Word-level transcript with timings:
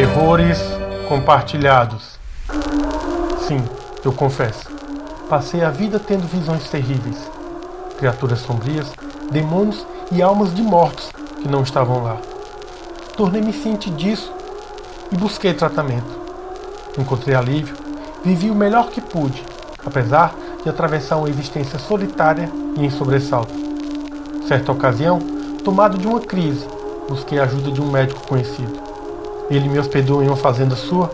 Horrores 0.00 0.60
compartilhados. 1.08 2.20
Sim, 3.48 3.64
eu 4.04 4.12
confesso. 4.12 4.70
Passei 5.28 5.64
a 5.64 5.70
vida 5.70 5.98
tendo 5.98 6.24
visões 6.28 6.68
terríveis. 6.70 7.28
Criaturas 7.98 8.38
sombrias, 8.38 8.92
demônios 9.32 9.84
e 10.12 10.22
almas 10.22 10.54
de 10.54 10.62
mortos 10.62 11.10
que 11.42 11.48
não 11.48 11.62
estavam 11.62 12.04
lá. 12.04 12.16
Tornei-me 13.16 13.52
ciente 13.52 13.90
disso 13.90 14.32
e 15.10 15.16
busquei 15.16 15.52
tratamento. 15.52 16.16
Encontrei 16.96 17.34
alívio, 17.34 17.74
vivi 18.24 18.52
o 18.52 18.54
melhor 18.54 18.90
que 18.90 19.00
pude, 19.00 19.44
apesar 19.84 20.32
de 20.62 20.68
atravessar 20.68 21.16
uma 21.16 21.28
existência 21.28 21.76
solitária 21.76 22.48
e 22.76 22.86
em 22.86 22.90
sobressalto. 22.90 23.52
Certa 24.46 24.70
ocasião, 24.70 25.18
tomado 25.64 25.98
de 25.98 26.06
uma 26.06 26.20
crise, 26.20 26.68
busquei 27.08 27.40
a 27.40 27.44
ajuda 27.44 27.72
de 27.72 27.80
um 27.80 27.90
médico 27.90 28.24
conhecido. 28.28 28.87
Ele 29.50 29.68
me 29.68 29.78
hospedou 29.78 30.22
em 30.22 30.26
uma 30.26 30.36
fazenda 30.36 30.76
sua 30.76 31.10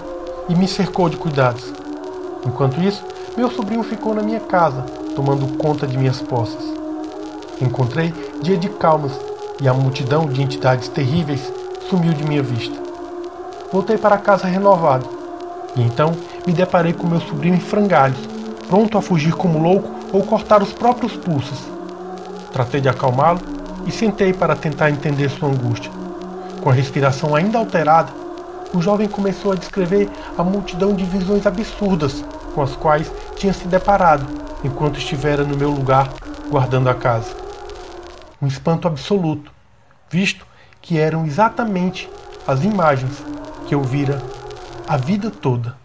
e 0.48 0.54
me 0.54 0.66
cercou 0.66 1.08
de 1.08 1.16
cuidados. 1.16 1.72
Enquanto 2.46 2.80
isso, 2.82 3.04
meu 3.36 3.50
sobrinho 3.50 3.82
ficou 3.82 4.14
na 4.14 4.22
minha 4.22 4.40
casa, 4.40 4.82
tomando 5.14 5.56
conta 5.56 5.86
de 5.86 5.96
minhas 5.96 6.20
posses. 6.20 6.74
Encontrei 7.60 8.12
dia 8.42 8.56
de 8.56 8.68
calmas 8.68 9.12
e 9.60 9.68
a 9.68 9.72
multidão 9.72 10.26
de 10.26 10.42
entidades 10.42 10.88
terríveis 10.88 11.52
sumiu 11.88 12.12
de 12.12 12.24
minha 12.24 12.42
vista. 12.42 12.76
Voltei 13.72 13.96
para 13.96 14.18
casa 14.18 14.46
renovado 14.46 15.08
e 15.76 15.82
então 15.82 16.12
me 16.46 16.52
deparei 16.52 16.92
com 16.92 17.06
meu 17.06 17.20
sobrinho 17.20 17.54
em 17.54 17.60
frangalhos, 17.60 18.18
pronto 18.68 18.98
a 18.98 19.02
fugir 19.02 19.34
como 19.34 19.62
louco 19.62 19.88
ou 20.12 20.22
cortar 20.22 20.62
os 20.62 20.72
próprios 20.72 21.16
pulsos. 21.16 21.58
Tratei 22.52 22.80
de 22.80 22.88
acalmá-lo 22.88 23.40
e 23.86 23.90
sentei 23.90 24.32
para 24.32 24.56
tentar 24.56 24.90
entender 24.90 25.28
sua 25.30 25.48
angústia. 25.48 25.90
Com 26.60 26.70
a 26.70 26.72
respiração 26.72 27.34
ainda 27.34 27.58
alterada, 27.58 28.23
o 28.74 28.82
jovem 28.82 29.08
começou 29.08 29.52
a 29.52 29.56
descrever 29.56 30.10
a 30.36 30.42
multidão 30.42 30.94
de 30.94 31.04
visões 31.04 31.46
absurdas 31.46 32.24
com 32.54 32.62
as 32.62 32.74
quais 32.74 33.10
tinha 33.36 33.52
se 33.52 33.66
deparado 33.68 34.26
enquanto 34.64 34.98
estivera 34.98 35.44
no 35.44 35.56
meu 35.56 35.70
lugar 35.70 36.12
guardando 36.50 36.88
a 36.88 36.94
casa. 36.94 37.34
Um 38.42 38.46
espanto 38.46 38.88
absoluto, 38.88 39.52
visto 40.10 40.44
que 40.82 40.98
eram 40.98 41.24
exatamente 41.24 42.10
as 42.46 42.64
imagens 42.64 43.24
que 43.66 43.74
eu 43.74 43.82
vira 43.82 44.20
a 44.86 44.96
vida 44.96 45.30
toda. 45.30 45.83